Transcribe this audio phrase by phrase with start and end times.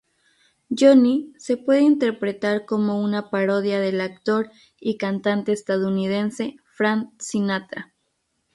[0.71, 7.93] Johnny se puede interpretar como una parodia del actor y cantante estadounidense Frank Sinatra.